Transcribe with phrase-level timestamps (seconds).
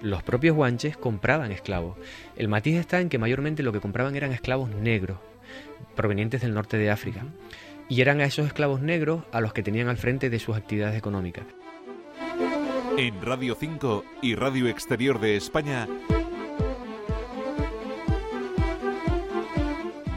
[0.00, 1.96] Los propios guanches compraban esclavos.
[2.36, 5.18] El matiz está en que mayormente lo que compraban eran esclavos negros,
[5.94, 7.24] provenientes del norte de África.
[7.88, 10.96] Y eran a esos esclavos negros a los que tenían al frente de sus actividades
[10.96, 11.46] económicas.
[12.96, 15.86] En Radio 5 y Radio Exterior de España,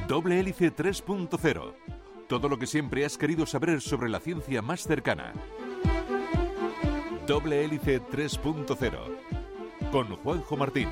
[0.07, 1.73] Doble Hélice 3.0.
[2.27, 5.33] Todo lo que siempre has querido saber sobre la ciencia más cercana.
[7.27, 9.30] Doble Hélice 3.0
[9.91, 10.89] con Juanjo Martín.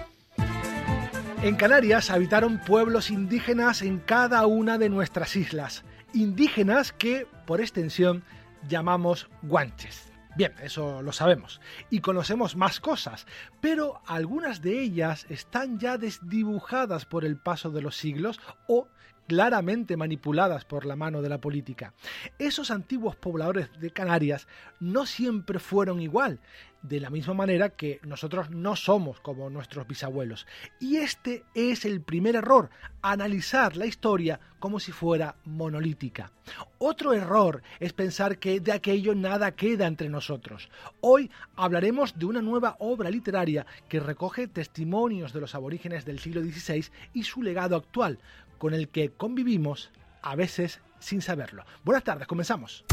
[1.41, 5.85] En Canarias habitaron pueblos indígenas en cada una de nuestras islas.
[6.13, 8.23] Indígenas que, por extensión,
[8.67, 10.11] llamamos guanches.
[10.35, 11.61] Bien, eso lo sabemos.
[11.89, 13.25] Y conocemos más cosas,
[13.61, 18.89] pero algunas de ellas están ya desdibujadas por el paso de los siglos o
[19.29, 21.93] claramente manipuladas por la mano de la política.
[22.39, 24.47] Esos antiguos pobladores de Canarias
[24.79, 26.39] no siempre fueron igual,
[26.81, 30.47] de la misma manera que nosotros no somos como nuestros bisabuelos.
[30.79, 32.71] Y este es el primer error,
[33.03, 36.31] analizar la historia como si fuera monolítica.
[36.79, 40.69] Otro error es pensar que de aquello nada queda entre nosotros.
[41.01, 46.41] Hoy hablaremos de una nueva obra literaria que recoge testimonios de los aborígenes del siglo
[46.41, 48.17] XVI y su legado actual,
[48.59, 49.89] con el que convivimos
[50.21, 51.65] a veces sin saberlo.
[51.83, 52.85] Buenas tardes, comenzamos.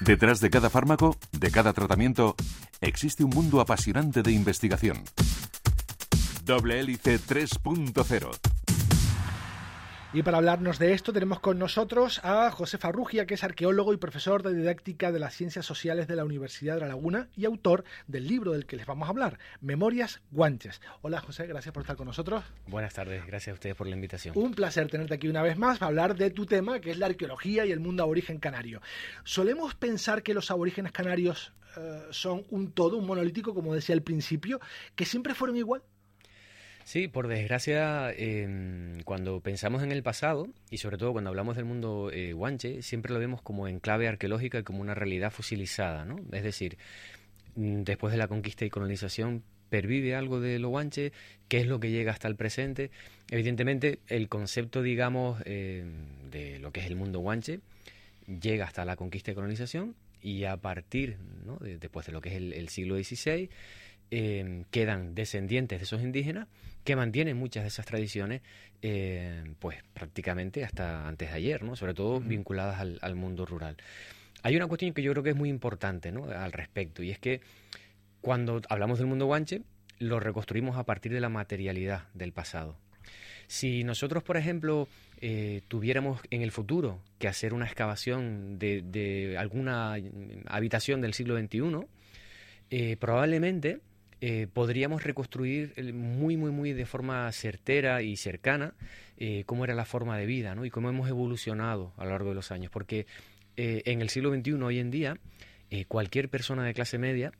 [0.00, 2.34] Detrás de cada fármaco, de cada tratamiento,
[2.80, 5.04] existe un mundo apasionante de investigación.
[6.44, 8.51] Doble Hélice 3.0
[10.14, 13.96] y para hablarnos de esto tenemos con nosotros a José Farrugia, que es arqueólogo y
[13.96, 17.84] profesor de didáctica de las ciencias sociales de la Universidad de La Laguna y autor
[18.06, 20.82] del libro del que les vamos a hablar, Memorias Guanches.
[21.00, 22.44] Hola José, gracias por estar con nosotros.
[22.66, 24.36] Buenas tardes, gracias a ustedes por la invitación.
[24.36, 27.06] Un placer tenerte aquí una vez más para hablar de tu tema, que es la
[27.06, 28.82] arqueología y el mundo aborigen canario.
[29.24, 34.02] Solemos pensar que los aborígenes canarios eh, son un todo, un monolítico, como decía al
[34.02, 34.60] principio,
[34.94, 35.82] que siempre fueron igual.
[36.84, 41.64] Sí, por desgracia, em, cuando pensamos en el pasado, y sobre todo cuando hablamos del
[41.64, 46.04] mundo eh, guanche, siempre lo vemos como en clave arqueológica y como una realidad fosilizada,
[46.04, 46.16] ¿no?
[46.32, 46.76] Es decir,
[47.54, 51.12] mm, después de la conquista y colonización, pervive algo de lo guanche,
[51.48, 52.90] qué es lo que llega hasta el presente.
[53.30, 57.60] Evidentemente, el concepto, digamos, em, de lo que es el mundo guanche,
[58.26, 61.58] llega hasta la conquista y colonización, y a partir, ¿no?
[61.58, 63.50] después de lo que es el, el siglo XVI,
[64.14, 66.46] Em, quedan descendientes de esos indígenas
[66.84, 68.42] que mantienen muchas de esas tradiciones,
[68.82, 71.76] em, pues prácticamente hasta antes de ayer, ¿no?
[71.76, 73.78] Sobre todo vinculadas al, mundo rural.
[74.42, 76.24] Hay una cuestión que yo creo que es muy importante, ¿no?
[76.24, 77.40] Al respecto, y es que
[78.20, 79.62] cuando hablamos del mundo guanche,
[79.98, 82.76] lo reconstruimos a partir de la materialidad del pasado.
[83.46, 84.88] Si nosotros, por ejemplo,
[85.22, 89.96] eh, tuviéramos en el futuro que hacer una excavación de, alguna
[90.48, 91.86] habitación del siglo XXI,
[92.68, 93.80] eh, probablemente
[94.24, 98.72] eh, podríamos reconstruir muy, muy, muy de forma certera y cercana
[99.16, 100.64] eh, cómo era la forma de vida ¿no?
[100.64, 102.70] y cómo hemos evolucionado a lo largo de los años.
[102.70, 103.06] Porque
[103.56, 105.18] eh, en el siglo XXI, hoy en día,
[105.88, 107.32] cualquier persona de clase media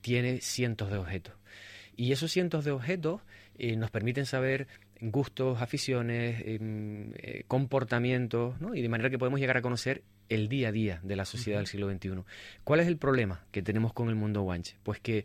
[0.00, 1.34] tiene cientos de objetos.
[1.94, 3.20] Y esos cientos de objetos
[3.76, 4.68] nos permiten saber
[5.00, 7.12] gustos, aficiones, em,
[7.48, 8.76] comportamientos, ¿no?
[8.76, 11.58] y de manera que podemos llegar a conocer el día a día de la sociedad
[11.58, 12.22] del siglo XXI.
[12.62, 14.76] ¿Cuál es el problema que tenemos con el mundo guanche?
[14.84, 15.24] Pues que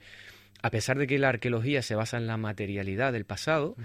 [0.63, 3.75] a pesar de que la arqueología se basa en la materialidad del pasado,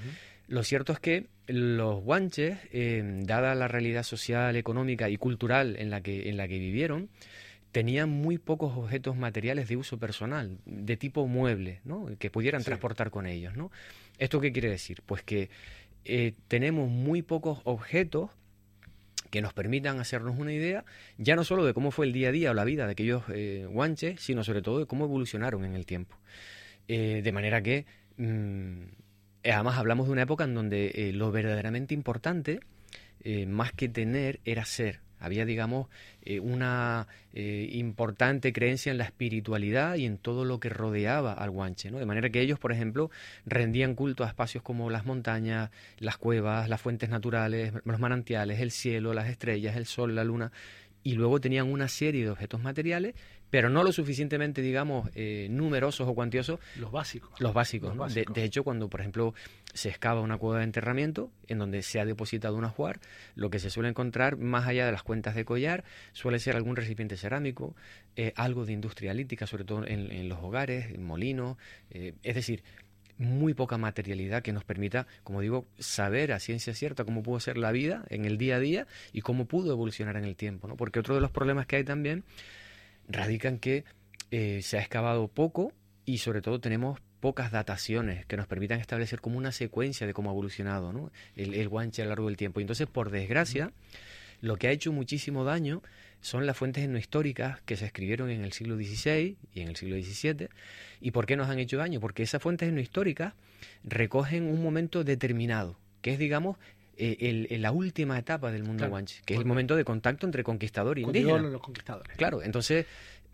[0.46, 5.90] lo cierto es que los guanches, eh, dada la realidad social, económica y cultural en
[5.90, 7.10] la que, en la que vivieron,
[7.72, 12.06] tenían muy pocos objetos materiales de uso personal, de tipo mueble, ¿no?
[12.16, 13.56] que pudieran transportar con ellos.
[13.56, 13.72] ¿no?
[14.18, 15.02] ¿Esto qué quiere decir?
[15.04, 15.50] Pues que
[16.04, 18.30] eh, tenemos muy pocos objetos
[19.30, 20.84] que nos permitan hacernos una idea
[21.18, 23.24] ya no solo de cómo fue el día a día o la vida de aquellos
[23.30, 26.16] eh, guanches, sino sobre todo de cómo evolucionaron en el tiempo.
[26.88, 27.84] Eh, de manera que,
[28.16, 28.84] mm,
[29.44, 32.60] además hablamos de una época en donde eh, lo verdaderamente importante,
[33.22, 35.00] eh, más que tener, era ser.
[35.20, 35.88] Había, digamos,
[36.42, 41.98] una importante creencia en la espiritualidad y en todo lo que rodeaba al guanche, ¿no?
[41.98, 43.10] De manera que ellos, por ejemplo,
[43.44, 48.70] rendían culto a espacios como las montañas, las cuevas, las fuentes naturales, los manantiales, el
[48.70, 50.52] cielo, las estrellas, el sol, la luna,
[51.02, 53.14] y luego tenían una serie de objetos materiales
[53.50, 56.60] pero no lo suficientemente, digamos, eh, numerosos o cuantiosos.
[56.76, 57.40] Los básicos.
[57.40, 58.06] Los básicos, ¿no?
[58.08, 59.34] De, hecho, cuando, por ejemplo,
[59.72, 63.00] se excava una cueva de enterramiento en donde se ha depositado un ajuar,
[63.34, 66.76] lo que se suele encontrar, más allá de las cuentas de collar, suele ser algún
[66.76, 67.74] recipiente cerámico,
[68.16, 71.56] eh, algo de industria lítica, sobre todo en, los hogares, en molinos,
[71.90, 72.62] eh, es decir,
[73.16, 77.58] muy poca materialidad que nos permita, como digo, saber a ciencia cierta cómo pudo ser
[77.58, 80.76] la vida en el día a día y cómo pudo evolucionar en el tiempo, ¿no?
[80.76, 82.24] Porque otro de los problemas que hay también
[83.08, 83.84] radican que
[84.30, 85.72] eh, se ha excavado poco
[86.04, 90.30] y sobre todo tenemos pocas dataciones que nos permitan establecer como una secuencia de cómo
[90.30, 92.60] ha evolucionado el, guanche a lo largo del tiempo.
[92.60, 93.72] Y entonces, por desgracia,
[94.40, 95.82] lo que ha hecho muchísimo daño
[96.20, 99.96] son las fuentes etnohistóricas que se escribieron en el siglo XVI y en el siglo
[99.96, 100.48] XVII.
[101.00, 102.00] ¿Y por qué nos han hecho daño?
[102.00, 103.34] Porque esas fuentes etnohistóricas
[103.84, 106.56] recogen un momento determinado, que es, digamos,
[106.98, 110.42] eh, el, la última etapa del mundo guanche, que es el momento de contacto entre
[110.42, 111.38] conquistador y indígena.
[111.38, 112.16] los conquistadores.
[112.16, 112.86] Claro, entonces,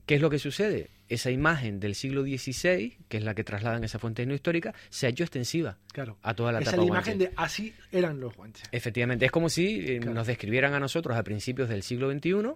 [0.05, 0.91] ¿qué es lo que sucede?
[1.09, 5.07] Esa imagen del siglo XVI, que es la que trasladan esa fuente no histórica, se
[5.07, 6.19] ha hecho extensiva claro.
[6.23, 8.69] a toda la etapa Esa es la imagen de así eran los guanches.
[8.71, 12.55] Efectivamente, es como si eh, nos describieran a nosotros a principios del siglo XXI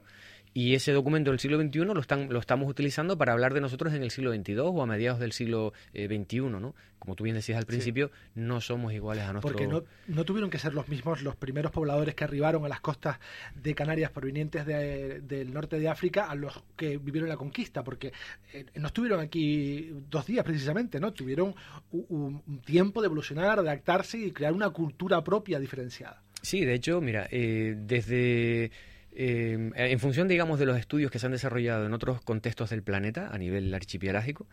[0.58, 3.94] y ese documento del siglo XXI lo, están, lo estamos utilizando para hablar de nosotros
[3.94, 6.74] en el siglo XXII o a mediados del siglo XXI, eh, ¿no?
[6.98, 9.52] Como tú bien decías al principio, no somos iguales a nosotros.
[9.52, 12.80] Porque no, no, tuvieron que ser los mismos los primeros pobladores que arribaron a las
[12.80, 13.20] costas
[13.54, 18.12] de Canarias provenientes del norte de África a los que vivieron la conquista, porque
[18.52, 21.12] eh, no estuvieron aquí dos días precisamente, ¿no?
[21.12, 21.54] Tuvieron
[21.92, 26.20] un, tiempo de evolucionar, adaptarse y crear una cultura propia diferenciada.
[26.42, 28.72] Sí, de hecho, mira, eh, desde
[29.20, 32.84] eh, en función, digamos, de los estudios que se han desarrollado en otros contextos del
[32.84, 34.46] planeta, a nivel archipiélago,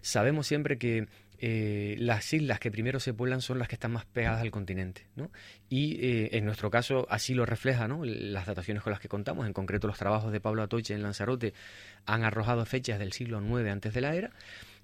[0.00, 1.08] sabemos siempre que
[1.38, 5.08] eh, las islas que primero se pueblan son las que están más pegadas al continente.
[5.16, 5.32] ¿no?
[5.68, 8.04] Y eh, en nuestro caso así lo refleja ¿no?
[8.04, 9.44] las dataciones con las que contamos.
[9.44, 11.52] En concreto, los trabajos de Pablo Atoche en Lanzarote
[12.06, 14.30] han arrojado fechas del siglo IX antes de la era.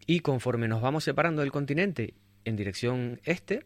[0.05, 2.15] Y conforme nos vamos separando del continente
[2.45, 3.63] en dirección este,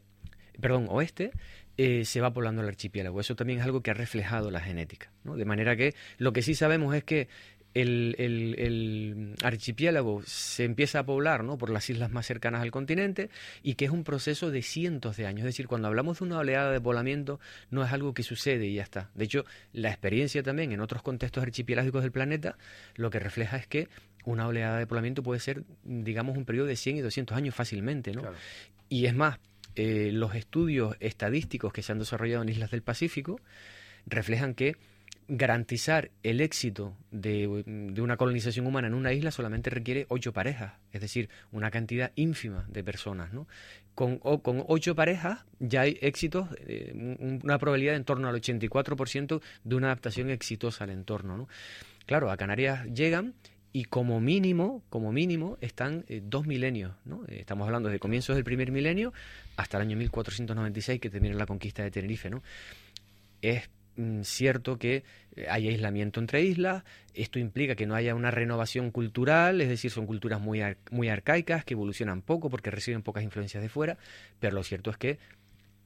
[0.61, 1.33] perdón, oeste,
[1.77, 3.21] eh, se va poblando el archipiélago.
[3.21, 5.11] Eso también es algo que ha reflejado la genética.
[5.25, 5.37] ¿no?
[5.37, 7.29] De manera que lo que sí sabemos es que
[7.75, 11.57] el, el, archipiélago se empieza a poblar ¿no?
[11.57, 13.31] por las islas más cercanas al continente
[13.63, 15.41] y que es un proceso de cientos de años.
[15.41, 17.41] Es decir, cuando hablamos de una oleada de poblamiento
[17.71, 19.11] no es algo que sucede y ya está.
[19.15, 22.57] De hecho, la experiencia también en otros contextos archipiélagos del planeta
[22.95, 23.89] lo que refleja es que
[24.25, 28.13] una oleada de poblamiento puede ser, digamos, un periodo de 100 y 200 años fácilmente.
[28.13, 28.23] ¿no?
[28.89, 29.39] Y es más,
[29.77, 33.41] eh, los estudios estadísticos que se han desarrollado en islas del Pacífico
[34.07, 34.77] reflejan que
[35.29, 37.47] garantizar el éxito de,
[37.99, 42.67] una colonización humana en una isla solamente requiere ocho parejas, es decir, una cantidad ínfima
[42.69, 43.33] de personas.
[43.33, 43.47] ¿no?
[43.95, 46.93] Con, con ocho parejas ya hay éxitos, eh,
[47.43, 51.37] una probabilidad en torno al 84% de una adaptación exitosa al entorno.
[51.37, 51.49] ¿no?
[52.07, 53.35] Claro, a Canarias llegan
[53.73, 57.25] y como mínimo, como mínimo, están eh, dos milenios, ¿no?
[57.29, 59.13] Eh, estamos hablando desde comienzos del primer milenio
[59.57, 62.43] hasta el año 1496 que termina la conquista de Tenerife, ¿no?
[63.41, 65.05] Es mm, cierto que
[65.37, 66.85] eh, hay aislamiento entre islas,
[67.15, 70.61] esto implica que no haya una renovación cultural, es decir, son culturas muy,
[70.91, 73.97] muy arcaicas que evolucionan poco porque reciben pocas influencias de fuera,
[74.39, 75.19] pero lo cierto es que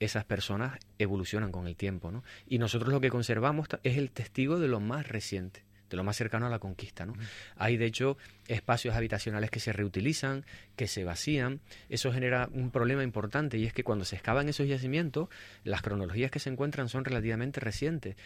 [0.01, 2.25] esas personas evolucionan con el tiempo, ¿no?
[2.49, 6.17] Y nosotros lo que conservamos es el testigo de lo más reciente de lo más
[6.17, 7.07] cercano a la conquista.
[7.07, 7.15] ¿no?
[7.57, 8.17] Hay, de hecho,
[8.49, 10.45] espacios habitacionales que se reutilizan,
[10.77, 11.61] que se vacían.
[11.89, 15.29] Eso genera un problema importante y es que cuando se excavan esos yacimientos,
[15.65, 18.17] las cronologías que se encuentran son relativamente recientes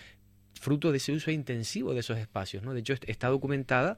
[0.60, 2.62] fruto de ese uso intensivo de esos espacios.
[2.62, 2.74] ¿no?
[2.74, 3.96] De hecho, está documentada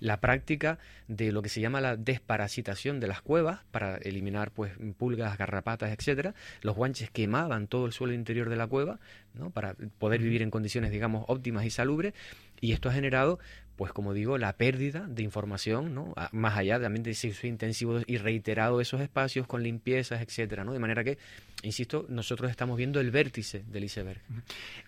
[0.00, 4.72] la práctica de lo que se llama la desparasitación de las cuevas para eliminar pues,
[4.98, 6.34] pulgas, garrapatas, etcétera.
[6.62, 8.98] Los guanches quemaban todo el suelo interior de la cueva
[9.34, 9.50] ¿no?
[9.50, 12.12] para poder vivir en condiciones, digamos, óptimas y salubres.
[12.60, 13.38] Y esto ha generado
[13.80, 16.12] pues como digo, la pérdida de información, ¿no?
[16.32, 20.74] más allá también de uso intensivo y reiterado esos espacios con limpiezas, etcétera, ¿no?
[20.74, 21.16] De manera que,
[21.62, 24.20] insisto, nosotros estamos viendo el vértice del iceberg.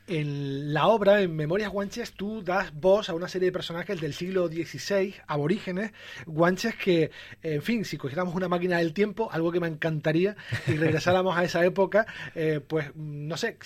[0.06, 4.12] En la obra, en Memorias Guanches, tú das voz a una serie de personajes del
[4.12, 5.92] siglo XVI, aborígenes,
[6.26, 7.10] guanches que,
[7.42, 11.44] en fin, si cogiéramos una máquina del tiempo, algo que me encantaría, y regresáramos a
[11.44, 13.56] esa época, eh, pues, no sé,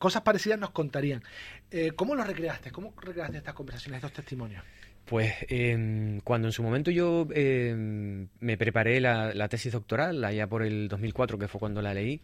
[0.00, 1.22] cosas parecidas nos contarían.
[1.70, 2.70] Eh, ¿Cómo lo recreaste?
[2.70, 4.62] ¿Cómo recreaste estas conversaciones, estos testimonios?
[5.04, 10.62] Pues em, cuando en su momento yo em, me preparé la, tesis doctoral, allá por
[10.62, 12.22] el 2004, que fue cuando la leí,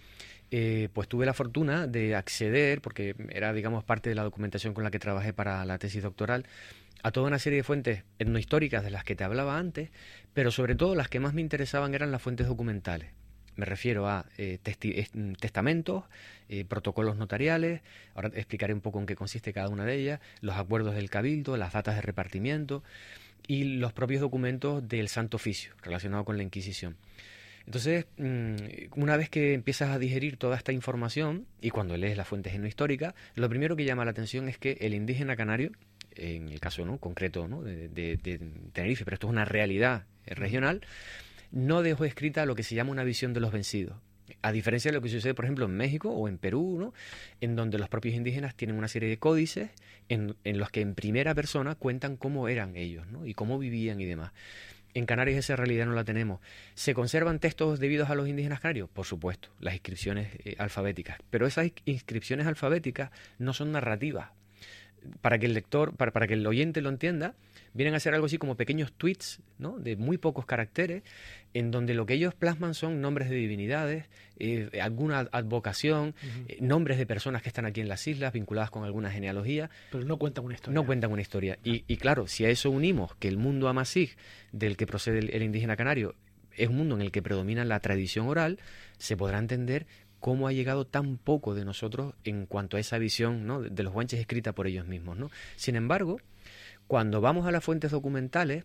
[0.51, 4.83] eh, pues tuve la fortuna de acceder, porque era, digamos, parte de la documentación con
[4.83, 6.47] la que trabajé para la tesis doctoral,
[7.03, 9.91] a toda una serie de fuentes etnohistóricas de las que te hablaba antes,
[10.33, 13.11] pero sobre todo las que más me interesaban eran las fuentes documentales.
[13.57, 14.59] Me refiero a eh,
[15.13, 16.05] mm, testamentos,
[16.49, 17.83] eh, protocolos notariales,
[18.15, 21.57] ahora explicaré un poco en qué consiste cada una de ellas, los acuerdos del cabildo,
[21.57, 22.83] las datas de repartimiento.
[23.49, 26.97] y los propios documentos del Santo Oficio relacionado con la Inquisición.
[27.67, 28.57] Entonces, mm,
[28.97, 33.15] una vez que empiezas a digerir toda esta información y cuando lees las fuentes histórica,
[33.35, 35.73] lo primero que llama la atención es que el indígena canario,
[36.17, 36.99] en el caso ¿no?
[36.99, 37.63] concreto ¿no?
[37.63, 38.41] De, de,
[38.73, 40.81] Tenerife, pero esto es una realidad regional,
[41.53, 43.97] no dejó escrita lo que se llama una visión de los vencidos.
[44.43, 46.95] A diferencia de lo que sucede, por ejemplo, en México o en Perú, ¿no?
[47.41, 49.71] en donde los propios indígenas tienen una serie de códices
[50.09, 53.27] en, los que en primera persona cuentan cómo eran ellos ¿no?
[53.27, 54.33] y cómo vivían y demás.
[54.93, 56.41] En Canarias esa realidad no la tenemos.
[56.75, 58.89] ¿Se conservan textos debidos a los indígenas canarios?
[58.89, 61.19] Por supuesto, las inscripciones eh, alfabéticas.
[61.31, 64.31] Pero esas inscripciones alfabéticas no son narrativas.
[65.21, 67.35] Para que el lector, para, para que el oyente lo entienda,
[67.73, 69.79] vienen a ser algo así como pequeños tweets, ¿no?
[69.79, 71.03] De muy pocos caracteres,
[71.55, 74.07] en donde lo que ellos plasman son nombres de divinidades,
[74.39, 76.15] eh, alguna advocación,
[76.49, 79.71] eh, nombres de personas que están aquí en las islas, vinculadas con alguna genealogía.
[79.91, 80.75] Pero no cuentan una historia.
[80.75, 81.59] No cuentan una historia.
[81.63, 84.17] Y, claro, si a eso unimos que el mundo amasig,
[84.53, 86.15] del que procede el, indígena canario,
[86.57, 88.59] es un mundo en el que predomina la tradición oral,
[88.99, 89.87] se podrá entender
[90.21, 93.61] cómo ha llegado tan poco de nosotros en cuanto a esa visión ¿no?
[93.61, 95.17] de los guanches escrita por ellos mismos.
[95.17, 95.31] ¿no?
[95.57, 96.21] Sin embargo,
[96.87, 98.65] cuando vamos a las fuentes documentales,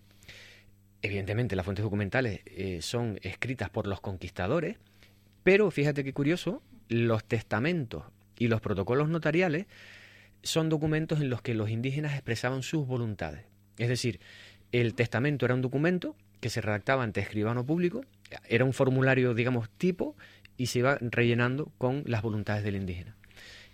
[1.01, 4.77] evidentemente las fuentes documentales eh, son escritas por los conquistadores,
[5.43, 8.03] pero fíjate qué curioso, los testamentos
[8.38, 9.65] y los protocolos notariales
[10.43, 13.45] son documentos en los que los indígenas expresaban sus voluntades.
[13.77, 14.19] Es decir,
[14.71, 18.01] el testamento era un documento que se redactaba ante escribano público,
[18.47, 20.15] era un formulario, digamos, tipo,
[20.57, 23.15] y se iba rellenando con las voluntades del indígena.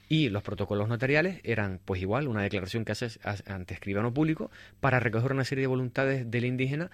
[0.10, 5.00] Y los protocolos notariales eran, pues igual, una declaración que haces ante escribano público para
[5.00, 6.92] recoger una serie de voluntades del indígena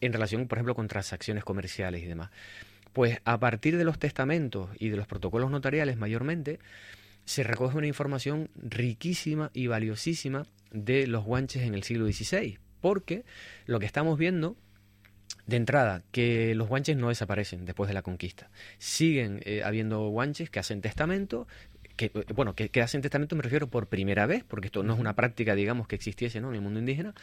[0.00, 2.30] en relación, por ejemplo, con transacciones comerciales y demás.
[2.92, 6.58] Pues a partir de los testamentos y de los protocolos notariales mayormente,
[7.24, 13.24] se recoge una información riquísima y valiosísima de los guanches en el siglo XVI, porque
[13.66, 14.56] lo que estamos viendo
[15.48, 18.50] de entrada, que los guanches no desaparecen después de la conquista.
[18.78, 21.48] Siguen eh, habiendo guanches que hacen testamento,
[21.96, 24.92] que, eh, bueno, que, que, hacen testamento me refiero por primera vez, porque esto no
[24.92, 26.50] es una práctica, digamos, que existiese ¿no?
[26.50, 27.14] en el mundo indígena,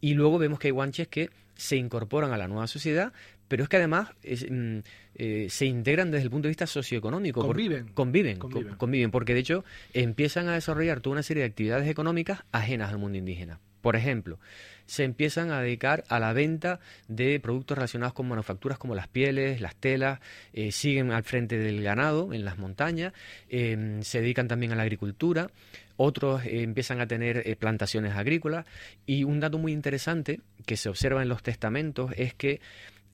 [0.00, 3.12] y luego vemos que hay guanches que se incorporan a la nueva sociedad,
[3.48, 4.78] pero es que además mm,
[5.16, 7.42] eh, se integran desde el punto de vista socioeconómico.
[7.42, 7.88] Conviven.
[7.88, 8.76] conviven, conviven.
[8.76, 12.98] conviven, porque de hecho empiezan a desarrollar toda una serie de actividades económicas ajenas al
[12.98, 13.60] mundo indígena.
[13.88, 14.38] Por ejemplo,
[14.84, 16.78] se empiezan a dedicar a la venta
[17.08, 20.20] de productos relacionados con manufacturas como las pieles, las telas,
[20.52, 23.14] eh, siguen al frente del ganado en las montañas,
[23.48, 25.50] em, se dedican también a la agricultura,
[25.96, 28.66] otros eh, empiezan a tener eh, plantaciones agrícolas
[29.06, 32.60] y un dato muy interesante que se observa en los testamentos es que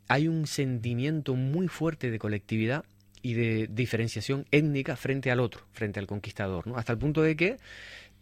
[0.09, 2.85] hay un sentimiento muy fuerte de colectividad
[3.23, 7.59] y de diferenciación étnica frente al otro, frente al conquistador, hasta el punto de que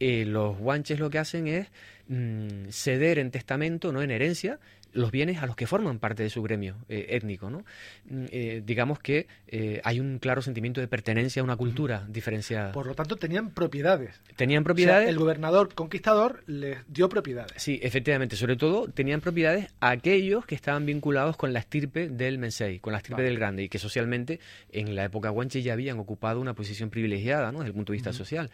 [0.00, 1.68] los guanches lo que hacen es
[2.08, 4.58] Mm, ceder en testamento, no en herencia,
[4.92, 7.50] los bienes a los que forman parte de su gremio eh, étnico.
[7.50, 7.64] ¿no?
[8.08, 12.72] Mm, eh, digamos que eh, hay un claro sentimiento de pertenencia a una cultura diferenciada.
[12.72, 14.20] Por lo tanto, tenían propiedades.
[14.36, 15.08] Tenían propiedades.
[15.08, 17.54] el gobernador conquistador les dio propiedades.
[17.56, 18.36] Sí, efectivamente.
[18.36, 22.98] Sobre todo, tenían propiedades aquellos que estaban vinculados con la estirpe del Mensei, con la
[22.98, 26.90] estirpe del Grande, y que socialmente, en la época guanche, ya habían ocupado una posición
[26.90, 27.60] privilegiada ¿no?
[27.60, 28.50] desde el punto de vista social.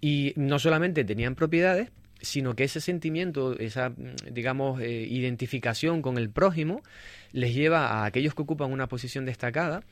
[0.00, 3.92] Y no solamente tenían propiedades, sino que ese sentimiento, esa,
[4.30, 6.82] digamos, eh, identificación con el prójimo,
[7.32, 9.82] les lleva a aquellos que ocupan una posición destacada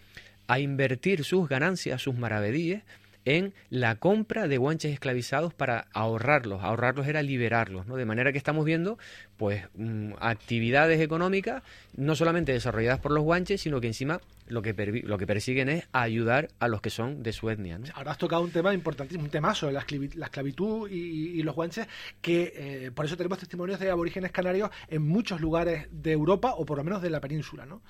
[0.47, 2.82] a invertir sus ganancias, sus maravedíes,
[3.25, 6.62] en la compra de guanches esclavizados para ahorrarlos.
[6.62, 7.96] Ahorrarlos era liberarlos, ¿no?
[7.96, 8.98] De manera que estamos viendo,
[9.37, 11.62] pues, mm, actividades económicas
[11.96, 14.72] no solamente desarrolladas por los guanches, sino que encima lo que,
[15.04, 17.78] lo que persiguen es ayudar a los que son de su etnia.
[17.94, 21.87] Ahora has tocado un tema importantísimo, un tema sobre la, esclavitud y, los guanches,
[22.20, 26.64] que eh, por eso tenemos testimonios de aborígenes canarios en muchos lugares de Europa o
[26.64, 27.82] por lo menos de la península, ¿no?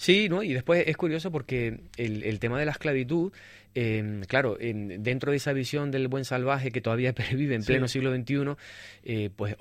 [0.00, 0.42] Sí, ¿no?
[0.42, 3.34] Y después es curioso porque el, el tema de la esclavitud,
[3.74, 8.10] eh, claro, dentro de esa visión del buen salvaje que todavía pervive en pleno siglo
[8.10, 8.56] XXI,
[9.04, 9.56] eh, pues,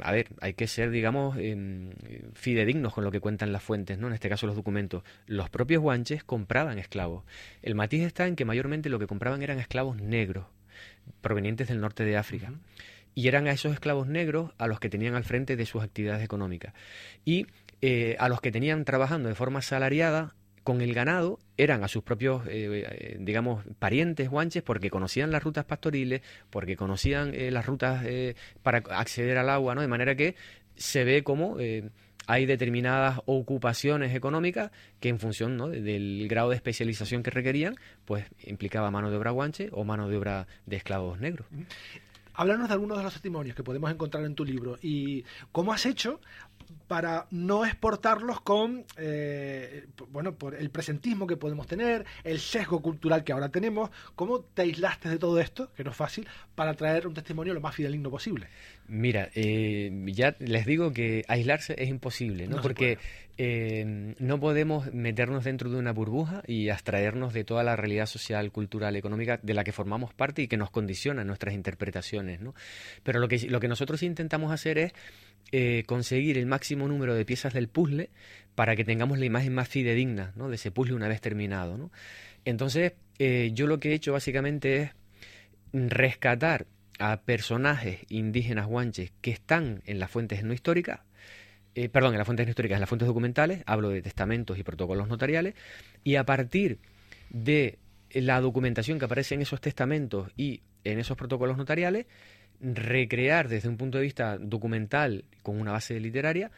[0.00, 1.92] a ver, hay que ser, digamos, em,
[2.32, 4.08] fidedignos con lo que cuentan las fuentes, ¿no?
[4.08, 5.04] En este caso los documentos.
[5.28, 7.22] Los propios guanches compraban esclavos.
[7.62, 10.46] El matiz está en que mayormente lo que compraban eran esclavos negros,
[11.20, 12.52] provenientes del norte de África.
[13.14, 16.24] Y eran a esos esclavos negros a los que tenían al frente de sus actividades
[16.24, 16.74] económicas.
[17.24, 17.46] Y
[17.86, 22.02] eh, a los que tenían trabajando de forma salariada con el ganado eran a sus
[22.02, 28.06] propios, eh, eh, digamos, parientes guanches porque conocían las rutas pastoriles, porque conocían las rutas
[28.62, 29.82] para acceder al agua, ¿no?
[29.82, 30.34] De manera que
[30.76, 31.58] se ve como
[32.26, 35.68] hay determinadas ocupaciones económicas que en función ¿no?
[35.68, 37.76] del grado de especialización que requerían,
[38.06, 41.46] pues implicaba mano de obra guanche o mano de obra de esclavos negros.
[42.32, 45.86] Háblanos de algunos de los testimonios que podemos encontrar en tu libro y cómo has
[45.86, 46.20] hecho
[46.94, 53.24] para no exportarlos con, eh, bueno, por el presentismo que podemos tener, el sesgo cultural
[53.24, 53.90] que ahora tenemos.
[54.14, 57.60] ¿Cómo te aislaste de todo esto, que no es fácil, para traer un testimonio lo
[57.60, 58.46] más fideligno posible?
[58.86, 62.60] Mira, eh, ya les digo que aislarse es imposible, ¿no?
[62.62, 62.98] Porque
[63.38, 68.52] eh, no podemos meternos dentro de una burbuja y abstraernos de toda la realidad social,
[68.52, 72.54] cultural, económica de la que formamos parte y que nos condiciona nuestras interpretaciones, ¿no?
[73.02, 74.92] Pero lo que, lo que nosotros intentamos hacer es
[75.86, 78.10] conseguir el máximo número de piezas del puzzle
[78.54, 80.48] para que tengamos la imagen más fidedigna ¿no?
[80.48, 81.90] de ese puzzle una vez terminado.
[82.44, 84.90] Entonces, eh, yo lo que he hecho básicamente es
[85.72, 86.66] rescatar
[86.98, 91.00] a personajes indígenas guanches que están en las fuentes no históricas,
[91.74, 94.62] eh, perdón, en las fuentes no históricas, en las fuentes documentales, hablo de testamentos y
[94.62, 95.54] protocolos notariales,
[96.04, 96.78] y a partir
[97.30, 97.78] de
[98.10, 102.06] la documentación que aparece en esos testamentos y en esos protocolos notariales,
[102.60, 106.52] recrear desde un punto de vista documental con una base literaria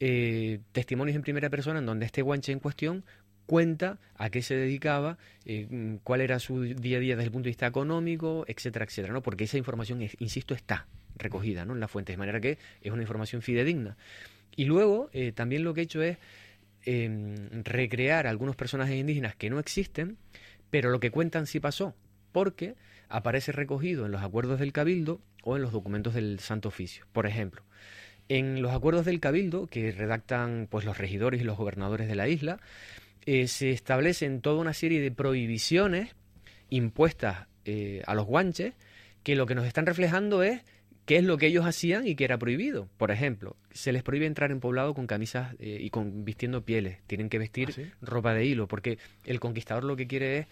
[0.00, 3.04] eh, testimonios en primera persona en donde este guanche en cuestión
[3.46, 7.44] cuenta a qué se dedicaba, eh, cuál era su día a día desde el punto
[7.44, 9.22] de vista económico, etcétera, etcétera, ¿no?
[9.22, 10.86] Porque esa información, insisto, está
[11.16, 11.74] recogida ¿no?
[11.74, 13.96] en la fuente, de manera que es una información fidedigna.
[14.56, 16.18] Y luego, eh, también lo que he hecho es
[16.86, 17.34] em,
[17.64, 20.16] recrear algunos personajes indígenas que no existen,
[20.70, 21.94] pero lo que cuentan sí pasó,
[22.32, 22.74] porque
[23.08, 27.06] aparece recogido en los acuerdos del Cabildo o en los documentos del Santo Oficio.
[27.12, 27.62] Por ejemplo,
[28.28, 32.28] en los acuerdos del Cabildo, que redactan pues, los regidores y los gobernadores de la
[32.28, 32.60] isla,
[33.26, 36.14] eh, se establecen toda una serie de prohibiciones
[36.70, 38.74] impuestas eh, a los guanches
[39.22, 40.62] que lo que nos están reflejando es
[41.06, 42.88] qué es lo que ellos hacían y que era prohibido.
[42.96, 46.98] Por ejemplo, se les prohíbe entrar en poblado con camisas eh, y con vistiendo pieles.
[47.06, 50.46] Tienen que vestir ¿Ah, ropa de hilo, porque el conquistador lo que quiere es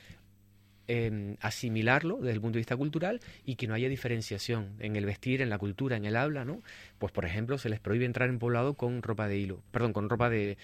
[1.41, 5.41] Asimilarlo desde el punto de vista cultural y que no haya diferenciación en el vestir,
[5.41, 6.61] en la cultura, en el habla, ¿no?
[6.99, 10.11] Pues por ejemplo, se les prohíbe entrar en poblado con ropa de hilo, perdón, con
[10.11, 10.59] ropa de,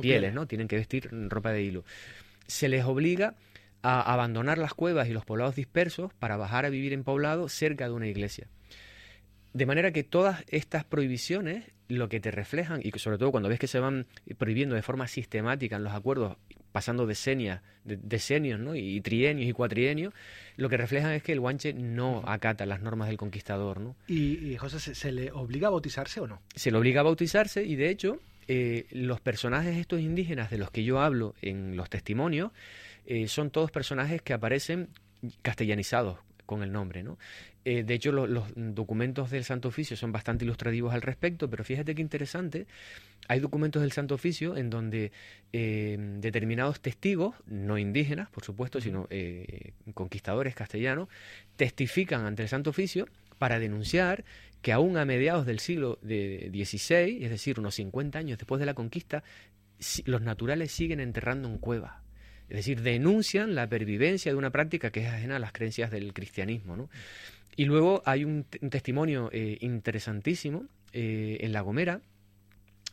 [0.00, 0.46] pieles, ¿no?
[0.46, 1.84] Tienen que vestir ropa de hilo.
[2.46, 3.36] Se les obliga
[3.82, 7.86] a abandonar las cuevas y los poblados dispersos para bajar a vivir en poblado cerca
[7.86, 8.48] de una iglesia.
[9.52, 13.58] De manera que todas estas prohibiciones lo que te reflejan, y sobre todo cuando ves
[13.58, 14.06] que se van
[14.38, 16.36] prohibiendo de forma sistemática en los acuerdos
[16.72, 18.74] pasando decenias, de, decenios, ¿no?
[18.74, 20.14] y trienios y cuatrienios,
[20.56, 23.80] lo que reflejan es que el guanche no acata las normas del conquistador.
[23.80, 23.96] ¿no?
[24.06, 26.40] ¿Y, José, ¿se, le obliga a bautizarse o no?
[26.54, 30.70] Se le obliga a bautizarse y de hecho eh, los personajes estos indígenas de los
[30.70, 32.52] que yo hablo en los testimonios
[33.06, 34.88] eh, son todos personajes que aparecen
[35.42, 37.16] castellanizados con el nombre, ¿no?
[37.64, 41.94] Eh, de hecho, los documentos del Santo Oficio son bastante ilustrativos al respecto, pero fíjate
[41.94, 42.66] qué interesante.
[43.28, 45.12] Hay documentos del Santo Oficio en donde
[45.52, 51.08] eh, determinados testigos, no indígenas, por supuesto, sino eh, conquistadores castellanos,
[51.56, 53.06] testifican ante el Santo Oficio
[53.38, 54.24] para denunciar
[54.62, 58.74] que aún a mediados del siglo XVI, es decir, unos 50 años después de la
[58.74, 59.22] conquista,
[60.04, 61.94] los naturales siguen enterrando en cuevas.
[62.50, 66.12] Es decir, denuncian la pervivencia de una práctica que es ajena a las creencias del
[66.12, 66.76] cristianismo.
[66.76, 66.90] ¿no?
[67.60, 72.00] Y luego hay un, testimonio eh, interesantísimo eh, en La Gomera.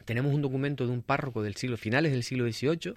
[0.04, 2.96] Tenemos un documento de un párroco del siglo finales del siglo XVIII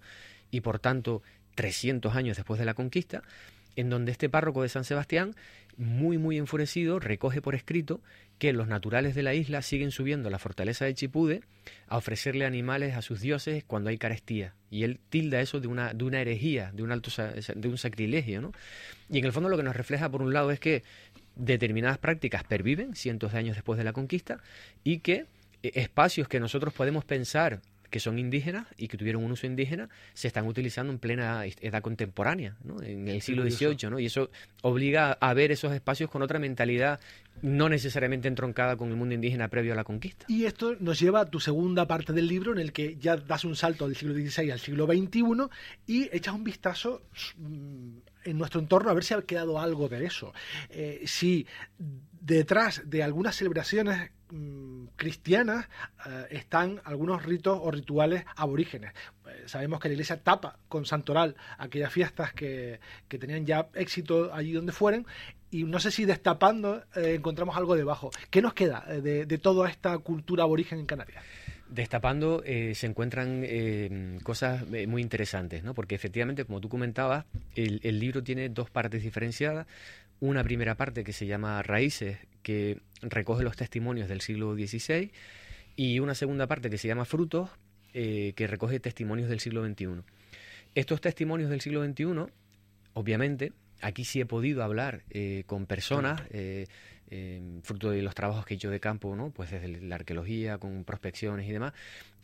[0.50, 1.22] y por tanto
[1.54, 3.22] 300 años después de la conquista,
[3.76, 5.36] en donde este párroco de San Sebastián,
[5.76, 8.00] muy muy enfurecido, recoge por escrito
[8.40, 11.42] que los naturales de la isla siguen subiendo a la fortaleza de Chipude
[11.86, 14.54] a ofrecerle animales a sus dioses cuando hay carestía.
[14.70, 17.10] Y él tilda eso de una, de una herejía, de un, alto,
[17.54, 18.40] de un sacrilegio.
[18.40, 18.52] ¿no?
[19.10, 20.82] Y en el fondo lo que nos refleja, por un lado, es que
[21.40, 24.38] determinadas prácticas perviven cientos de años después de la conquista
[24.84, 25.26] y que
[25.62, 29.88] eh, espacios que nosotros podemos pensar que son indígenas y que tuvieron un uso indígena,
[30.14, 32.80] se están utilizando en plena edad contemporánea, ¿no?
[32.82, 33.98] en el siglo XVIII, ¿no?
[33.98, 34.30] y eso
[34.62, 37.00] obliga a ver esos espacios con otra mentalidad
[37.42, 40.26] no necesariamente entroncada con el mundo indígena previo a la conquista.
[40.28, 43.44] Y esto nos lleva a tu segunda parte del libro, en el que ya das
[43.44, 45.22] un salto del siglo XVI al siglo XXI
[45.86, 47.02] y echas un vistazo
[47.38, 50.32] mm, en nuestro entorno a ver si ha quedado algo de eso.
[50.70, 51.46] Eh, si
[51.78, 55.68] detrás de algunas celebraciones mm, cristianas
[56.06, 58.92] eh, están algunos ritos o rituales aborígenes.
[59.26, 64.32] Eh, sabemos que la iglesia tapa con santoral aquellas fiestas que, que tenían ya éxito
[64.34, 65.06] allí donde fueren
[65.50, 68.10] y no sé si destapando encontramos algo debajo.
[68.30, 71.24] ¿Qué nos queda de, de toda esta cultura aborigen en Canarias?
[71.70, 75.72] Destapando eh, se encuentran eh, cosas eh, muy interesantes, ¿no?
[75.72, 79.68] porque efectivamente, como tú comentabas, el, libro tiene dos partes diferenciadas.
[80.18, 85.12] Una primera parte que se llama Raíces, que recoge los testimonios del siglo XVI,
[85.76, 87.50] y una segunda parte que se llama Frutos,
[87.92, 90.02] que recoge testimonios del siglo XXI.
[90.74, 92.26] Estos testimonios del siglo XXI,
[92.92, 95.04] obviamente, aquí sí he podido hablar
[95.46, 96.20] con personas
[97.10, 99.30] em, fruto de los trabajos que he hecho de campo, ¿no?
[99.30, 101.72] Pues desde la arqueología, con prospecciones y demás.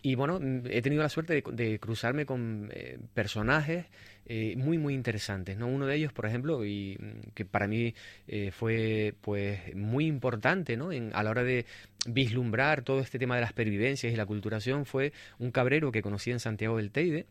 [0.03, 3.87] Y bueno, mm, he tenido la suerte de, cruzarme con eh, personajes
[4.27, 5.67] eh, muy, muy interesantes, ¿no?
[5.67, 7.95] Uno de ellos, por ejemplo, y mm, que para mí
[8.29, 10.91] eh, fue pues muy importante, ¿no?
[11.13, 11.67] A la hora de
[12.07, 16.31] vislumbrar todo este tema de las pervivencias y la culturación fue un cabrero que conocí
[16.31, 17.27] en Santiago del Teide,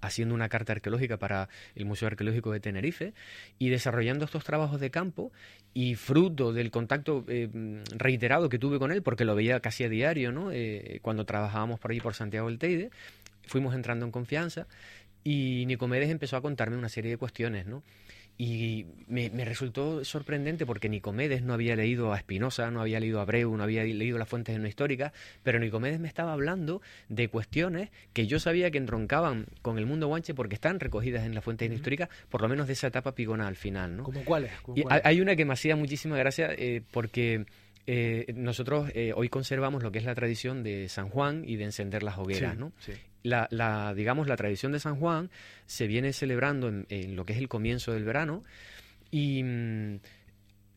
[0.00, 3.14] haciendo una carta arqueológica para el Museo Arqueológico de Tenerife
[3.58, 5.32] y desarrollando estos trabajos de campo
[5.74, 7.48] y fruto del contacto eh,
[7.96, 10.50] reiterado que tuve con él, porque lo veía casi a diario, ¿no?
[10.52, 12.90] Eh, cuando trabajábamos por ahí por Santiago del Teide,
[13.46, 14.66] fuimos entrando en confianza
[15.24, 17.82] y Nicomedes empezó a contarme una serie de cuestiones, ¿no?
[18.40, 23.22] Y me, resultó sorprendente porque Nicomedes no había leído a Espinosa, no había leído a
[23.22, 27.90] Abreu, no había leído las fuentes no históricas, pero Nicomedes me estaba hablando de cuestiones
[28.12, 31.72] que yo sabía que entroncaban con el mundo guanche porque están recogidas en las fuentes
[31.72, 33.96] históricas, por lo menos de esa etapa pigona al final.
[33.96, 34.04] ¿no?
[34.04, 34.52] ¿Cómo cuáles?
[34.76, 37.44] y Hay una que me hacía muchísima gracia eh, porque
[37.90, 41.64] eh, nosotros eh, hoy conservamos lo que es la tradición de San Juan y de
[41.64, 42.70] encender las hogueras, ¿no?
[43.28, 45.30] La, la, digamos, la tradición de San Juan
[45.66, 48.44] se viene celebrando en, lo que es el comienzo del verano
[49.10, 50.00] y mm,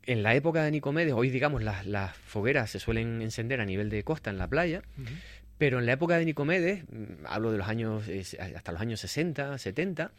[0.04, 3.90] en la época de Nicomedes, hoy digamos las, las, fogueras se suelen encender a nivel
[3.90, 4.82] de costa en la playa,
[5.58, 8.04] pero en la época de Nicomedes, mm, hablo de los años,
[8.56, 10.12] hasta los años 60, 70,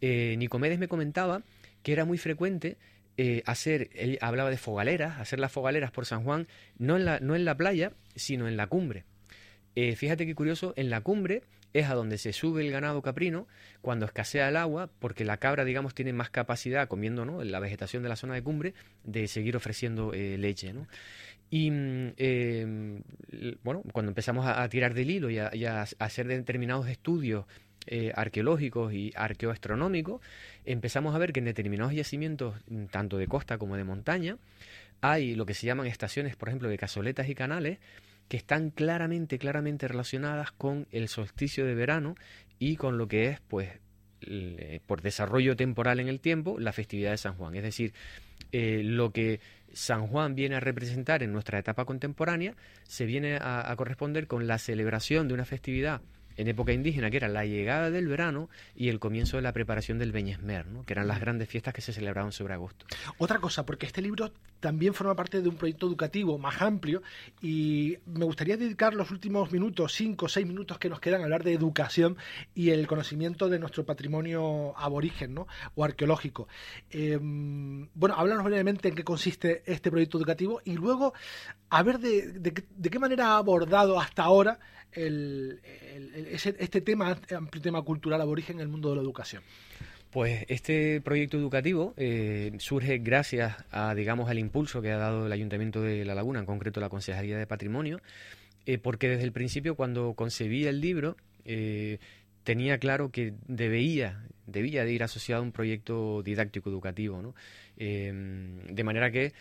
[0.00, 1.42] eh, Nicomedes me comentaba
[1.82, 2.78] que era muy frecuente
[3.16, 7.20] eh, hacer, él hablaba de fogaleras, hacer las fogaleras por San Juan, no en la,
[7.20, 9.04] no en la playa, sino en la cumbre.
[9.76, 11.42] Eh, fíjate qué curioso, en la cumbre
[11.74, 13.46] es a donde se sube el ganado caprino
[13.82, 17.44] cuando escasea el agua, porque la cabra, digamos, tiene más capacidad, comiendo ¿no?
[17.44, 20.72] la vegetación de la zona de cumbre, de seguir ofreciendo eh, leche.
[21.50, 23.02] Y mm,
[23.62, 27.44] bueno, cuando empezamos a, tirar del hilo y a, hacer determinados estudios
[28.14, 30.22] arqueológicos y arqueoastronómicos,
[30.64, 34.38] empezamos a ver que en determinados yacimientos, mm, tanto de costa como de montaña,
[35.00, 37.78] hay lo que se llaman estaciones, por ejemplo, de cazoletas y canales,
[38.28, 42.14] que están claramente, claramente relacionadas con el solsticio de verano
[42.58, 43.70] y con lo que es, pues,
[44.86, 47.54] por desarrollo temporal en el tiempo, la festividad de San Juan.
[47.54, 47.92] Es decir,
[48.52, 49.40] eh, lo que
[49.72, 54.58] San Juan viene a representar en nuestra etapa contemporánea se viene a corresponder con la
[54.58, 56.00] celebración de una festividad
[56.36, 59.98] en época indígena, que era la llegada del verano y el comienzo de la preparación
[59.98, 60.84] del Beñesmer, ¿no?
[60.84, 62.86] que eran las grandes fiestas que se celebraban sobre agosto.
[63.18, 67.02] Otra cosa, porque este libro también forma parte de un proyecto educativo más amplio
[67.42, 71.24] y me gustaría dedicar los últimos minutos, cinco o seis minutos que nos quedan a
[71.24, 72.16] hablar de educación
[72.54, 75.46] y el conocimiento de nuestro patrimonio aborigen ¿no?
[75.74, 76.48] o arqueológico.
[76.90, 81.14] Em, bueno, háblanos brevemente en qué consiste este proyecto educativo y luego
[81.70, 84.58] a ver de, de qué manera ha abordado hasta ahora
[84.94, 85.60] el,
[86.22, 89.42] este tema, amplio tema cultural aborigen en el mundo de la educación?
[90.14, 95.32] Pues este proyecto educativo eh, surge gracias a, digamos, al impulso que ha dado el
[95.32, 98.00] Ayuntamiento de La Laguna, en concreto la Consejería de Patrimonio,
[98.64, 101.98] eh, porque desde el principio, cuando concebí el libro, eh,
[102.44, 107.34] tenía claro que debía, debía de ir asociado a un proyecto didáctico educativo, ¿no?
[107.76, 109.32] de manera que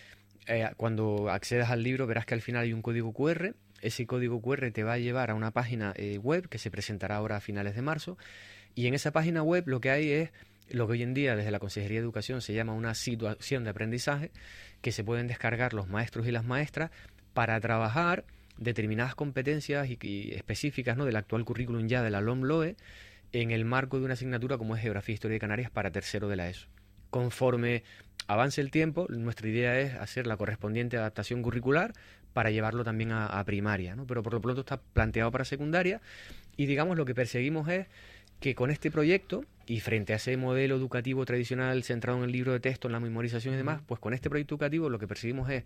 [0.76, 4.72] cuando accedas al libro verás que al final hay un código QR ese código QR
[4.72, 7.76] te va a llevar a una página eh, web que se presentará ahora a finales
[7.76, 8.18] de marzo.
[8.76, 10.32] Y en esa página web lo que hay es
[10.70, 13.70] lo que hoy en día desde la Consejería de Educación se llama una situación de
[13.70, 14.32] aprendizaje
[14.82, 16.92] que se pueden descargar los maestros y las maestras
[17.34, 18.24] para trabajar
[18.58, 21.06] determinadas competencias y, específicas ¿no?
[21.06, 22.76] del actual currículum ya de la LOMLOE
[23.34, 26.30] en el marco de una asignatura como es Geografía e Historia de Canarias para tercero
[26.30, 26.68] de la ESO.
[27.10, 27.84] Conforme
[28.28, 31.94] avance el tiempo, nuestra idea es hacer la correspondiente adaptación curricular
[32.34, 34.06] para llevarlo también a, primaria, ¿no?
[34.06, 36.02] Pero por lo pronto está planteado para secundaria
[36.58, 37.88] y digamos lo que perseguimos es
[38.40, 42.52] que con este proyecto y frente a ese modelo educativo tradicional centrado en el libro
[42.52, 45.50] de texto, en la memorización y demás, pues con este proyecto educativo lo que perseguimos
[45.50, 45.64] es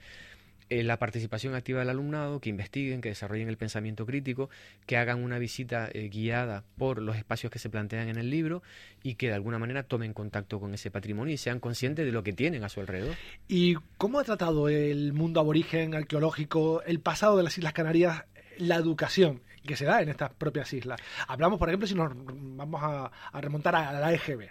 [0.69, 4.49] eh, la participación activa del alumnado, que investiguen, que desarrollen el pensamiento crítico,
[4.85, 8.63] que hagan una visita eh, guiada por los espacios que se plantean en el libro
[9.01, 12.23] y que de alguna manera tomen contacto con ese patrimonio y sean conscientes de lo
[12.23, 13.15] que tienen a su alrededor.
[13.47, 18.25] ¿Y cómo ha tratado el mundo aborigen, arqueológico, el pasado de las Islas Canarias,
[18.57, 19.41] la educación?
[19.67, 20.99] que se da en estas propias islas.
[21.27, 24.49] Hablamos, por ejemplo, si nos vamos a, a remontar a la EGB.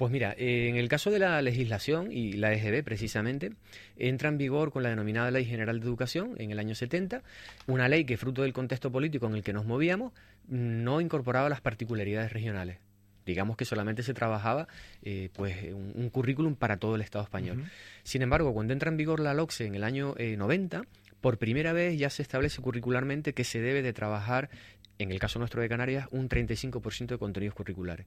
[0.00, 3.52] Pues mira, en el caso de la legislación y la EGB precisamente,
[3.98, 7.22] entra en vigor con la denominada Ley General de Educación en el año 70,
[7.66, 10.14] una ley que fruto del contexto político en el que nos movíamos
[10.48, 12.78] no incorporaba las particularidades regionales.
[13.26, 14.68] Digamos que solamente se trabajaba
[15.02, 17.66] eh, pues un, currículum para todo el Estado español.
[18.02, 20.82] Sin embargo, cuando entra en vigor la LOCSE en el año 90, eh,
[21.20, 24.48] por primera vez ya se establece curricularmente que se debe de trabajar,
[24.96, 28.06] en el caso nuestro de Canarias, un 35% de contenidos curriculares.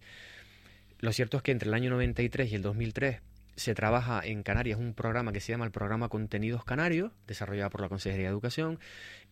[1.03, 3.19] Lo cierto es que entre el año 93 y el 2003
[3.57, 7.81] se trabaja en Canarias un programa que se llama el Programa Contenidos Canarios, desarrollado por
[7.81, 8.79] la Consejería de Educación,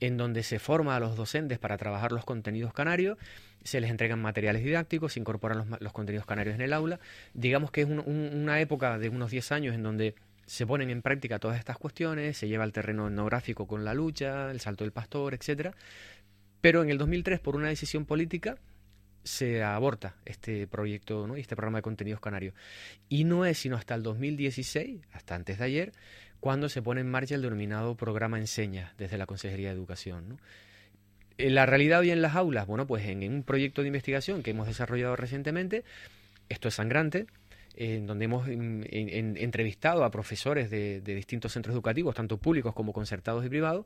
[0.02, 3.18] en donde se forma a los docentes para trabajar los contenidos canarios,
[3.64, 7.00] se les entregan materiales didácticos, se incorporan los, contenidos canarios en el aula.
[7.34, 11.40] Digamos que es una época de unos 10 años en donde se ponen en práctica
[11.40, 15.34] todas estas cuestiones, se lleva al terreno etnográfico con la lucha, el salto del pastor,
[15.34, 15.74] etcétera.
[16.60, 18.58] Pero en el 2003, por una decisión política,
[19.24, 21.38] se aborta este proyecto ¿no?
[21.38, 22.54] y este programa de contenidos canarios.
[23.10, 25.92] Y no es sino hasta el 2016, hasta antes de ayer,
[26.40, 30.30] cuando se pone en marcha el denominado programa Enseña desde la Consejería de Educación.
[30.30, 30.38] ¿no?
[31.38, 34.52] En la realidad hoy en las aulas, bueno, pues en, un proyecto de investigación que
[34.52, 35.84] hemos desarrollado recientemente,
[36.50, 37.28] esto es sangrante,
[37.76, 43.50] en donde hemos entrevistado a profesores de distintos centros educativos, tanto públicos como concertados y
[43.50, 43.86] privados,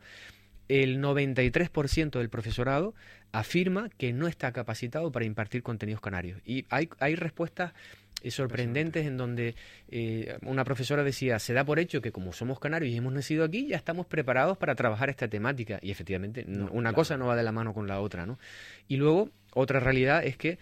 [0.67, 2.93] el 93% del profesorado
[3.31, 6.41] afirma que no está capacitado para impartir contenidos canarios.
[6.45, 7.73] Y hay, hay respuestas
[8.21, 9.55] eh, sorprendentes en donde
[9.89, 13.43] eh, una profesora decía, se da por hecho que como somos canarios y hemos nacido
[13.43, 15.79] aquí, ya estamos preparados para trabajar esta temática.
[15.81, 18.25] Y efectivamente, una cosa no va de la mano con la otra.
[18.25, 18.39] ¿no?
[18.87, 20.57] Y luego, otra realidad es que...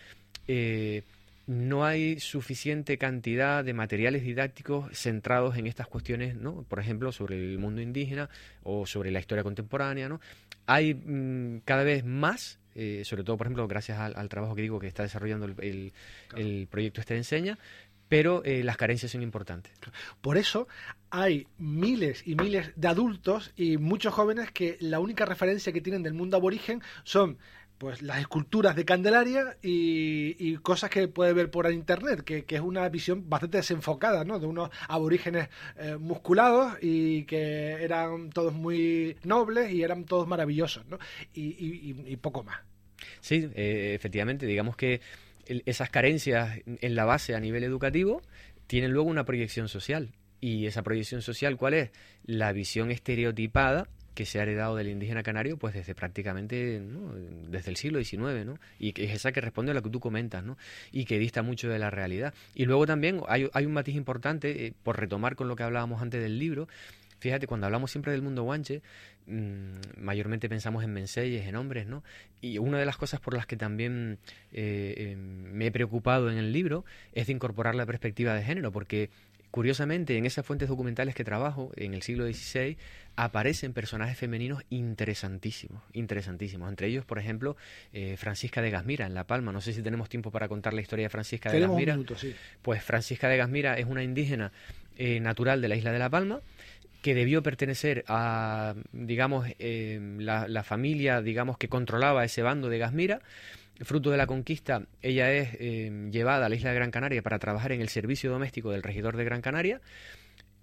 [0.48, 1.04] Eh,
[1.46, 6.64] no hay suficiente cantidad de materiales didácticos centrados en estas cuestiones, ¿no?
[6.64, 8.30] Por ejemplo, sobre el mundo indígena
[8.64, 10.22] o sobre la historia contemporánea, ¿no?
[10.66, 14.80] Hay mm, cada vez más, eh, sobre todo, por ejemplo, gracias al, trabajo que digo
[14.80, 17.58] que está desarrollando el, proyecto Este Enseña,
[18.08, 19.74] pero eh, las carencias son importantes.
[20.22, 20.68] Por eso
[21.10, 26.04] hay miles y miles de adultos y muchos jóvenes que la única referencia que tienen
[26.04, 27.38] del mundo aborigen son
[27.84, 32.88] pues las esculturas de Candelaria y, cosas que puede ver por internet, que, es una
[32.88, 34.40] visión bastante desenfocada, ¿no?
[34.40, 40.86] De unos aborígenes eh, musculados y que eran todos muy nobles y eran todos maravillosos,
[40.86, 40.98] ¿no?
[41.34, 42.62] Y, poco más.
[43.20, 45.02] Sí, eh, efectivamente, digamos que
[45.46, 48.22] esas carencias en la base a nivel educativo
[48.66, 50.14] tienen luego una proyección social.
[50.40, 51.92] ¿Y esa proyección social cuál es?
[52.24, 56.82] La visión estereotipada que se ha heredado del indígena canario pues desde prácticamente
[57.50, 58.60] desde el siglo XIX ¿no?
[58.80, 60.58] y que es esa que responde a lo que tú comentas ¿no?
[60.92, 64.74] y que dista mucho de la realidad y luego también hay, un matiz importante eh,
[64.84, 66.68] por retomar con lo que hablábamos antes del libro
[67.20, 68.82] fíjate cuando hablamos siempre del mundo guanche
[69.28, 72.04] mm, mayormente pensamos en menseyes en hombres no
[72.42, 74.20] y una de las cosas por las que también
[74.52, 78.72] eh, em, me he preocupado en el libro es de incorporar la perspectiva de género
[78.72, 79.10] porque
[79.54, 82.76] Curiosamente, en esas fuentes documentales que trabajo, en el siglo XVI,
[83.16, 86.70] aparecen personajes femeninos interesantísimos, interesantísimos.
[86.70, 87.56] Entre ellos, por ejemplo,
[87.94, 89.52] eh, Francisca de Gasmira, en La Palma.
[89.52, 92.00] No sé si tenemos tiempo para contar la historia de Francisca de Gasmira.
[92.64, 94.52] Pues Francisca de Gasmira es una indígena
[94.98, 96.42] eh, natural de la isla de La Palma
[97.04, 102.80] que debió pertenecer a, digamos, eh, la, la, familia, digamos, que controlaba ese bando de
[102.80, 103.22] Gasmira,
[103.84, 107.40] Fruto de la conquista, ella es eh, llevada a la isla de Gran Canaria para
[107.40, 109.82] trabajar en el servicio doméstico del regidor de Gran Canaria,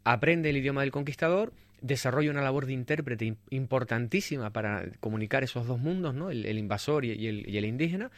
[0.04, 5.78] aprende el idioma del conquistador, desarrolla una labor de intérprete importantísima para comunicar esos dos
[5.78, 6.30] mundos, ¿no?
[6.30, 8.11] el, invasor y, el, y el indígena,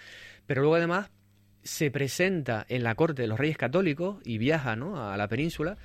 [0.46, 1.10] pero luego además
[1.62, 5.10] se presenta en la corte de los reyes católicos y viaja ¿no?
[5.10, 5.76] a la península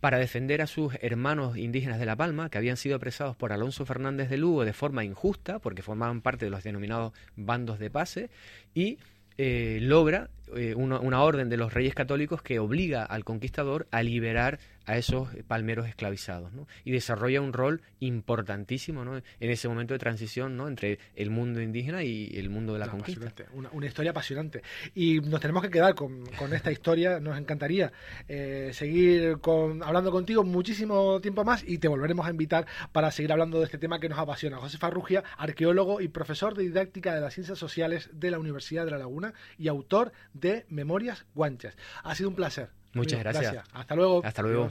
[0.00, 3.86] para defender a sus hermanos indígenas de La Palma, que habían sido apresados por Alonso
[3.86, 8.30] Fernández de Lugo de forma injusta, porque formaban parte de los denominados bandos de pase,
[8.74, 8.98] y
[9.38, 14.58] eh, logra eh, una, orden de los reyes católicos que obliga al conquistador a liberar
[14.84, 16.68] a esos palmeros esclavizados ¿no?
[16.84, 19.16] y desarrolla un rol importantísimo ¿no?
[19.16, 20.68] en ese momento de transición ¿no?
[20.68, 23.32] entre el mundo indígena y el mundo de la conquista.
[23.52, 24.62] Una, historia apasionante.
[24.94, 27.92] Y nos tenemos que quedar con, esta historia, nos encantaría
[28.28, 33.32] eh, seguir con, hablando contigo muchísimo tiempo más y te volveremos a invitar para seguir
[33.32, 34.58] hablando de este tema que nos apasiona.
[34.58, 38.92] José Farrugia, arqueólogo y profesor de didáctica de las ciencias sociales de la Universidad de
[38.92, 40.35] La Laguna y autor de
[40.68, 41.76] Memorias Guanches.
[42.02, 42.70] Ha sido un placer.
[42.92, 43.64] Muchas gracias.
[43.72, 44.22] Hasta luego.
[44.24, 44.68] Hasta luego.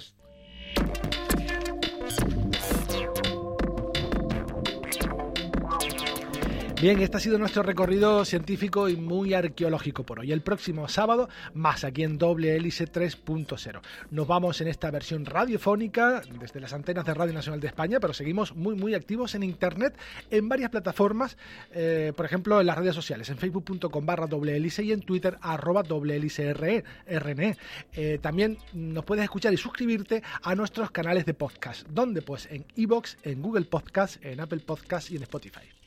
[6.82, 10.34] Bien, este ha sido nuestro recorrido científico y muy arqueológico por hoy.
[10.34, 13.82] El próximo sábado, más aquí en Doble Hélice 3.0.
[14.12, 18.14] Nos vamos en esta versión radiofónica desde las antenas de Radio Nacional de España, pero
[18.14, 19.98] seguimos muy, muy activos en Internet,
[20.30, 21.38] en varias plataformas,
[21.72, 25.82] eh, por ejemplo, en las redes sociales, en facebook.com barra doble y en Twitter arroba
[25.82, 27.58] doble hélice RN.
[27.94, 31.88] Eh, también nos puedes escuchar y suscribirte a nuestros canales de podcast.
[31.88, 32.22] ¿Dónde?
[32.22, 35.85] Pues en Evox, en Google Podcast, en Apple Podcast y en Spotify.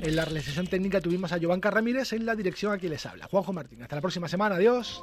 [0.00, 3.26] En la realización técnica tuvimos a Giovanca Ramírez, en la dirección a quien les habla.
[3.26, 3.82] Juanjo Martín.
[3.82, 4.54] Hasta la próxima semana.
[4.56, 5.02] Adiós.